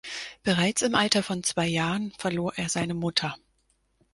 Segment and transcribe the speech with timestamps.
[0.41, 3.37] Bereits im Alter von zwei Jahren verlor er seine Mutter.